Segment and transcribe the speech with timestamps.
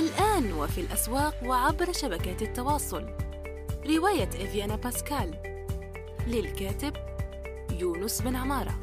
[0.00, 3.06] الآن وفي الأسواق وعبر شبكات التواصل.
[3.86, 5.34] رواية إفيانا باسكال.
[6.26, 6.92] للكاتب
[7.80, 8.74] يونس بن عمارة.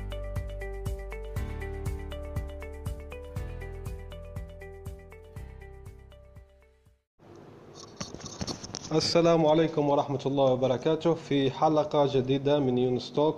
[8.92, 13.38] السلام عليكم ورحمة الله وبركاته في حلقة جديدة من يونستوك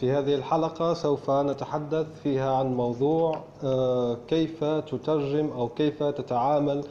[0.00, 6.84] في هذه الحلقة سوف نتحدث فيها عن موضوع آه، كيف تترجم أو كيف تتعامل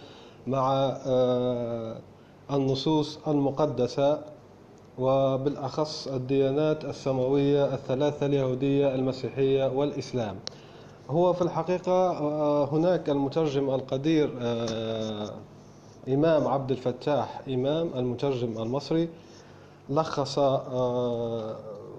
[0.48, 0.74] مع
[1.08, 1.98] آه،
[2.52, 4.22] النصوص المقدسة
[5.00, 10.36] وبالأخص الديانات السماوية الثلاثة اليهودية المسيحية والإسلام.
[11.10, 14.30] هو في الحقيقة آه، هناك المترجم القدير
[16.08, 19.10] إمام عبد الفتاح إمام المترجم المصري
[19.90, 20.40] لخص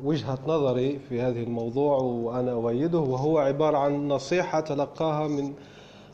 [0.04, 5.52] وجهة نظري في هذه الموضوع وأنا أؤيده وهو عبارة عن نصيحة تلقاها من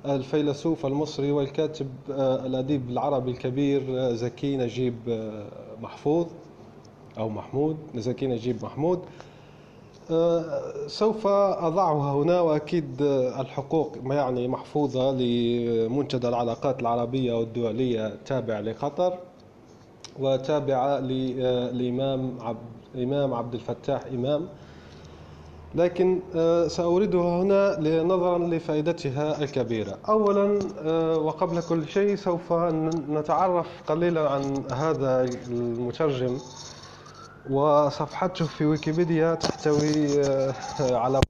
[0.07, 5.47] الفيلسوف المصري والكاتب آه، الأديب العربي الكبير آه، زكي نجيب آه،
[5.83, 6.27] محفوظ
[7.19, 9.01] أو محمود زكي نجيب محمود.
[10.87, 13.03] سوف أضعها هنا وأكيد
[13.41, 19.19] الحقوق يعني محفوظة لمنتدى العلاقات العربية والدولية تابع لقطر.
[20.21, 22.59] وتابعة للإمام عبد
[22.95, 24.49] الإمام عبد الفتاح إمام.
[25.75, 29.99] لكن آه، سأوردها هنا نظرا لفائدتها الكبيرة.
[30.09, 32.53] أولا آه، وقبل كل شيء سوف
[33.09, 36.39] نتعرف قليلا عن هذا المترجم.
[37.51, 41.21] وصفحته في ويكيبيديا تحتوي آه، على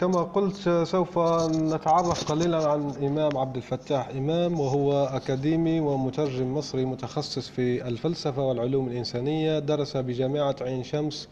[0.00, 7.48] كما قلت سوف نتعرف قليلا عن إمام عبد الفتاح إمام وهو أكاديمي ومترجم مصري متخصص
[7.48, 11.28] في الفلسفة والعلوم الإنسانية درس بجامعة عين شمس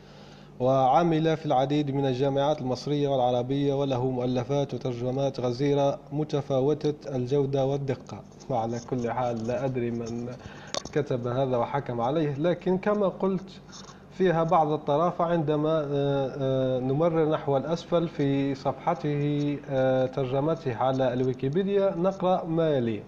[0.61, 8.21] وعمل في العديد من الجامعات المصرية والعربية وله مؤلفات وترجمات غزيرة متفاوتة الجودة والدقة.
[8.51, 10.29] وعلى كل حال لا أدري من
[10.93, 13.51] كتب هذا وحكم عليه لكن كما قلت
[14.19, 21.95] فيها بعض الطرافة عندما آه، آه، نمرر نحو الأسفل في صفحته آه، ترجمته على الويكيبيديا
[21.97, 23.03] نقرأ ما يلي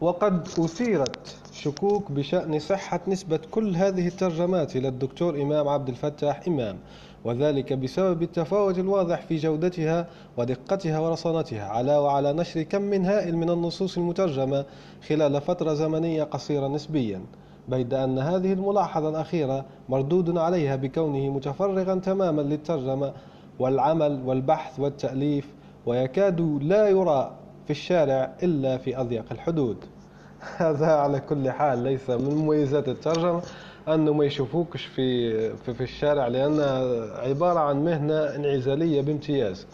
[0.00, 6.78] وقد أثيرت شكوك بشأن صحة نسبة كل هذه الترجمات إلى الدكتور إمام عبد الفتاح إمام
[7.24, 13.50] وذلك بسبب التفاوت الواضح في جودتها ودقتها ورصانتها على وعلى نشر كم من هائل من
[13.50, 14.64] النصوص المترجمة
[15.08, 17.20] خلال فترة زمنية قصيرة نسبياً.
[17.68, 23.12] بيد أن هذه الملاحظة الأخيرة مردود عليها بكونه متفرغا تماما للترجمة
[23.58, 25.48] والعمل والبحث والتأليف
[25.86, 27.32] ويكاد لا يرى
[27.64, 29.76] في الشارع إلا في أضيق الحدود.
[30.56, 33.42] هذا على كل حال ليس من مميزات الترجمة
[33.88, 36.80] أنه ما يشوفوكش في, في, في الشارع لأنها
[37.28, 39.66] عبارة عن مهنة انعزالية بامتياز.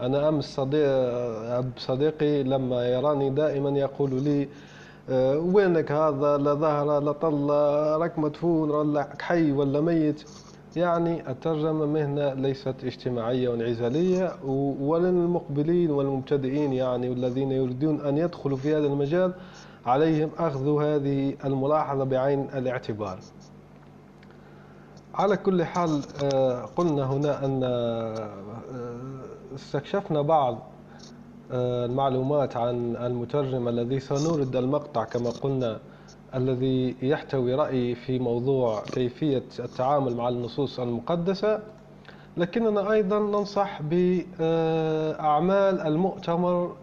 [0.00, 4.48] أنا أمس صديق صديقي لما يراني دائما يقول لي
[5.54, 7.50] وينك هذا؟ لا ظهر لا طل
[8.00, 10.24] راك مدفون ولا حي ولا ميت.
[10.76, 14.32] يعني الترجمة مهنة ليست اجتماعية وانعزالية
[14.80, 19.32] وللمقبلين والمبتدئين يعني والذين يريدون أن يدخلوا في هذا المجال
[19.86, 23.18] عليهم أخذ هذه الملاحظة بعين الاعتبار.
[25.14, 28.28] على كل حال آه، قلنا هنا أن آه،
[29.54, 30.58] استكشفنا بعض
[31.52, 35.78] المعلومات عن المترجم الذي سنورد المقطع كما قلنا
[36.34, 41.60] الذي يحتوي رأي في موضوع كيفية التعامل مع النصوص المقدسة.
[42.36, 46.76] لكننا أيضا ننصح بأعمال المؤتمر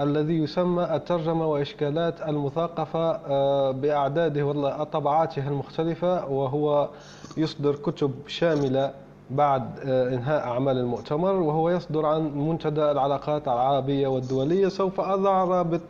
[0.00, 6.88] الذي يسمى الترجمة وإشكالات المثقفة آه، بأعداده وطبعاته المختلفة وهو
[7.36, 8.92] يصدر كتب شاملة
[9.30, 15.80] بعد آه، إنهاء أعمال المؤتمر وهو يصدر عن منتدى العلاقات العربية والدولية سوف أضع رابط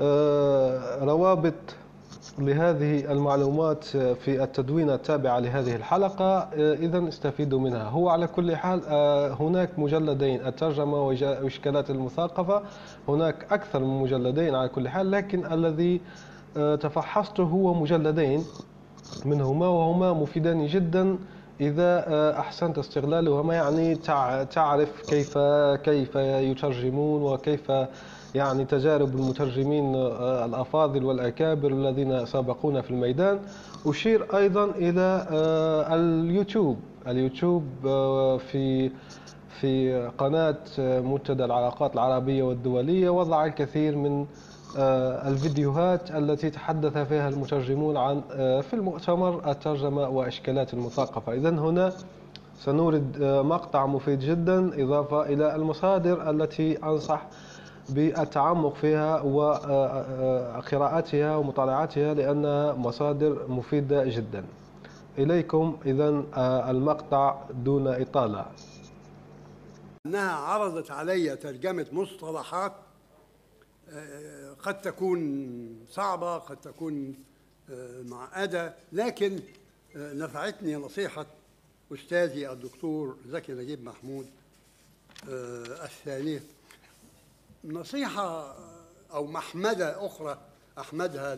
[0.00, 1.54] آه، روابط
[2.38, 6.38] لهذه المعلومات في التدوين التابعة لهذه الحلقة.
[6.38, 7.88] آه، إذا استفيدوا منها.
[7.88, 8.80] هو على كل حال
[9.40, 12.62] هناك مجلدين الترجمة وإشكالات المثاقفة
[13.08, 16.00] هناك أكثر من مجلدين على كل حال لكن الذي
[16.54, 18.44] تفحصته هو مجلدين
[19.24, 21.18] منهما وهما مفيدان جدا
[21.60, 23.94] إذا آه، أحسنت استغلاله ما يعني
[24.44, 25.38] تعرف كيف
[25.84, 27.72] كيف يترجمون وكيف
[28.34, 33.40] يعني تجارب المترجمين آه، الأفاضل والأكابر الذين سبقونا في الميدان.
[33.86, 36.76] أشير أيضا إلى آه، اليوتيوب.
[37.08, 37.64] اليوتيوب
[38.38, 38.90] في
[39.60, 44.26] في قناة منتدى العلاقات العربية والدولية وضع الكثير من
[44.76, 51.92] الفيديوهات التي تحدث فيها المترجمون عن آه، في المؤتمر الترجمة وإشكالات المثقفة إذا هنا
[52.58, 57.26] سنورد آه، مقطع مفيد جدا إضافة إلى المصادر التي أنصح
[57.88, 59.20] بالتعمق فيها
[60.62, 64.44] وقراءتها ومطالعتها لأنها مصادر مفيدة جدا.
[65.18, 66.24] إليكم إذا
[66.70, 68.46] المقطع دون إطالة.
[70.06, 72.72] أنها عرضت علي ترجمة مصطلحات
[74.62, 77.14] قد تكون صعبة قد تكون
[78.04, 78.74] معقدة.
[78.92, 79.40] لكن
[79.96, 81.26] نفعتني نصيحة
[81.92, 84.26] أستاذي الدكتور زكي نجيب محمود
[85.28, 86.42] الثانية
[87.64, 88.56] نصيحة
[89.12, 90.40] أو محمدة أخرى
[90.78, 91.34] أحمدها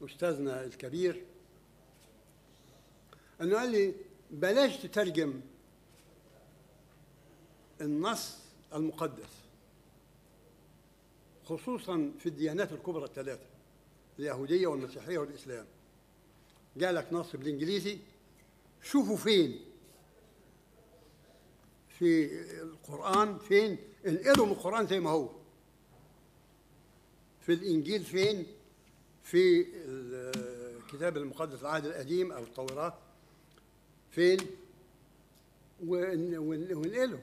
[0.00, 1.22] لأستاذنا الكبير.
[3.40, 3.94] أنه قال لي
[4.30, 5.40] بلاش تترجم
[7.80, 8.38] النص
[8.74, 9.35] المقدس.
[11.46, 13.46] خصوصا في الديانات الكبرى الثلاثة
[14.18, 15.66] اليهودية والمسيحية والإسلام.
[16.76, 17.98] جالك نص بالإنجليزي
[18.82, 19.60] شوفوا فين؟
[21.88, 25.28] في القرآن فين؟ انقلوا من القرآن زي ما هو.
[27.40, 28.46] في الإنجيل فين؟
[29.22, 29.66] في
[30.80, 32.98] الكتاب المقدس العهد القديم أو التوراة
[34.10, 34.38] فين؟
[35.86, 37.20] ونقله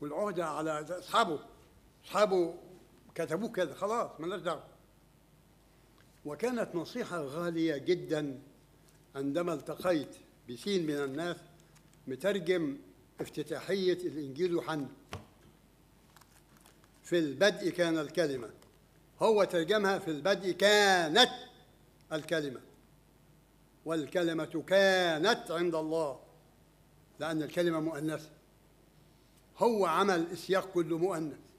[0.00, 1.40] والعهدة على أصحابه.
[2.04, 2.54] أصحابه
[3.14, 4.64] كتبوه كده خلاص مالناش دعوة.
[6.24, 8.40] وكانت نصيحة غالية جدا
[9.16, 10.16] عندما التقيت
[10.50, 11.36] بسين من الناس
[12.06, 12.78] مترجم
[13.20, 14.88] افتتاحية الإنجيل يوحنا.
[17.02, 18.50] في البدء كان الكلمة.
[19.22, 21.30] هو ترجمها في البدء كانت
[22.12, 22.60] الكلمة.
[23.84, 26.20] والكلمة كانت عند الله
[27.20, 28.30] لأن الكلمة مؤنثة.
[29.58, 31.49] هو عمل السياق كله مؤنث.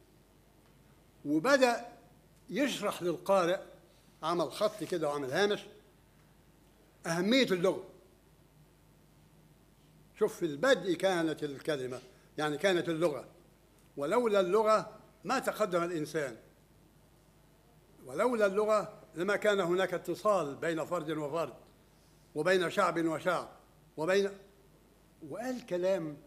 [1.25, 1.87] وبدأ
[2.49, 3.59] يشرح للقارئ
[4.23, 5.65] عمل خط كده وعمل هامش
[7.05, 7.83] أهمية اللغة.
[10.19, 12.01] شوف في البدء كانت الكلمة
[12.37, 13.25] يعني كانت اللغة.
[13.97, 16.37] ولولا اللغة ما تقدم الإنسان.
[18.05, 21.53] ولولا اللغة لما كان هناك اتصال بين فرد وفرد
[22.35, 23.49] وبين شعب وشعب
[23.97, 24.29] وبين
[25.29, 26.17] وقال كلام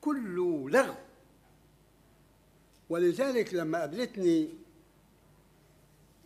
[0.00, 0.94] كله لغو.
[2.90, 4.48] ولذلك لما قابلتني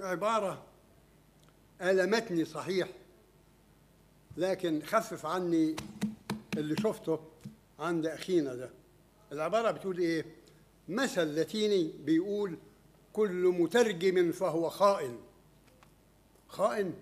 [0.00, 0.62] عبارة
[1.82, 2.88] ألمتني صحيح
[4.36, 5.76] لكن خفف عني
[6.56, 7.18] اللي شفته
[7.78, 8.70] عند أخينا ده.
[9.32, 10.24] العبارة بتقول إيه؟
[10.88, 12.56] مثل لاتيني بيقول
[13.12, 15.16] كل مترجم فهو خائن.
[16.48, 16.94] خائن؟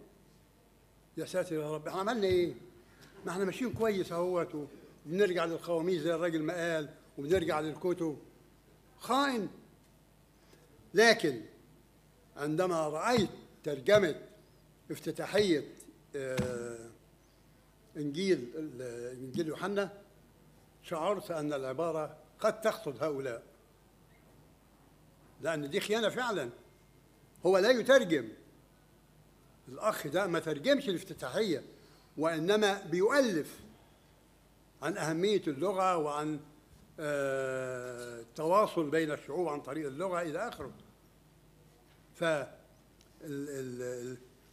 [1.16, 2.54] يا ساتر يا رب إحنا عملنا إيه؟
[3.26, 4.48] ما إحنا ماشيين كويس أهوت
[5.06, 6.88] وبنرجع للخواميس زي الراجل ما قال
[7.18, 8.16] وبنرجع للكتب.
[8.98, 9.48] خائن.
[10.94, 11.42] لكن
[12.36, 13.30] عندما رأيت
[13.64, 14.20] ترجمة
[14.90, 15.74] افتتاحية
[17.96, 18.50] إنجيل
[19.12, 20.02] إنجيل يوحنا
[20.82, 23.42] شعرت أن العبارة قد تقصد هؤلاء.
[25.40, 26.50] لأن دي خيانة فعلا.
[27.46, 28.28] هو لا يترجم.
[29.68, 31.62] الأخ ده ما ترجمش الافتتاحية
[32.16, 33.60] وإنما بيؤلف
[34.82, 36.40] عن أهمية اللغة وعن
[36.98, 40.72] التواصل بين الشعوب عن طريق اللغة إلى آخره.
[42.14, 42.24] ف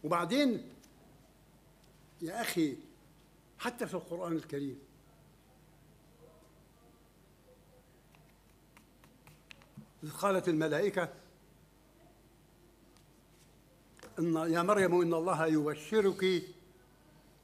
[0.04, 0.68] وبعدين
[2.22, 2.76] يا أخي
[3.58, 4.78] حتى في القرآن الكريم
[10.18, 11.08] قالت الملائكة
[14.18, 16.42] إن يا مريم إن الله يبشرك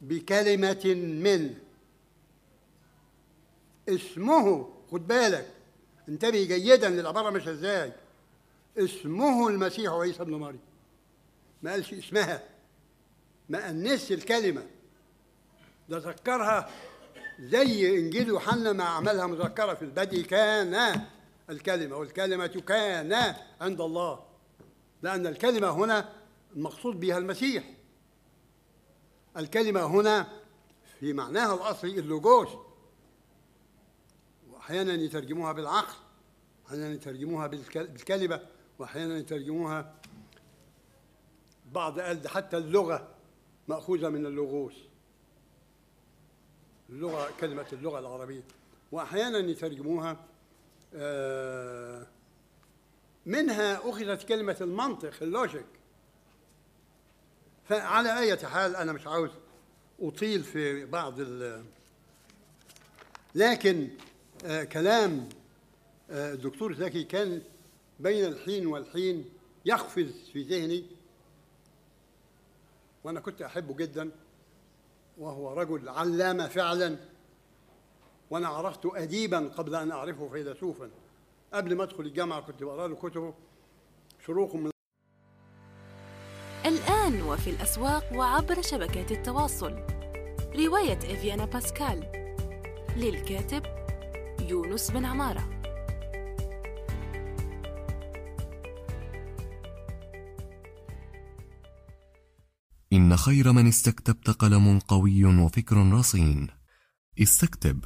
[0.01, 1.59] بكلمة منه
[3.89, 5.53] اسمه خد بالك.
[6.09, 7.93] انتبه جيدا للعبارة مش إزاي.
[8.79, 10.61] اسمه المسيح عيسى ابن مريم.
[11.63, 12.43] ما قالش اسمها.
[13.49, 14.67] ما أنس الكلمة.
[15.89, 16.71] ده ذكرها
[17.41, 20.23] زي إنجيل يوحنا ما عملها مذكرة في البدء.
[20.23, 21.01] كان
[21.51, 24.25] الكلمة والكلمة كان عند الله.
[25.03, 26.09] لأن الكلمة هنا
[26.57, 27.65] المقصود بها المسيح.
[29.37, 30.27] الكلمة هنا
[31.01, 32.49] في معناها الأصلي اللوجوس.
[34.71, 35.95] وأحيانا يترجموها بالعقل
[36.69, 38.41] أحيانا يترجموها بالكلمة
[38.79, 39.95] وأحيانا يترجموها
[41.73, 43.09] بعض قال حتى اللغة
[43.69, 44.75] مأخوذة من اللغوس
[46.91, 48.43] اللغة كلمة اللغة العربية.
[48.93, 50.17] وأحيانا يترجموها
[53.27, 55.67] منها أخذت كلمة المنطق اللوجيك.
[57.69, 59.31] فعلى اية حال أنا مش عاوز
[60.01, 61.65] أطيل في بعض ال
[63.35, 64.10] لكن آه
[64.73, 65.29] كلام
[66.11, 67.43] آه الدكتور زكي كان
[68.01, 69.25] بين الحين والحين
[69.65, 70.85] يقفز في ذهني
[73.05, 74.11] وأنا كنت أحبه جدا
[75.19, 76.97] وهو رجل علامة فعلا
[78.31, 80.91] وأنا عرفته أديبا قبل أن أعرفه فيلسوفا.
[81.55, 83.35] قبل ما أدخل الجامعة كنت بقرأ له كتبه
[84.27, 84.71] شروق من
[86.67, 89.73] الآن وفي الأسواق وعبر شبكات التواصل.
[90.57, 92.13] رواية إفيانا باسكال
[92.97, 93.80] للكاتب
[94.49, 95.61] يونس بن عمارة.
[102.93, 106.49] إن خير من استكتبت قلم قوي وفكر رصين.
[107.23, 107.85] استكتب.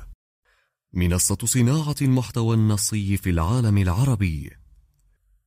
[0.92, 4.63] منصة صناعة المحتوى النصي في العالم العربي.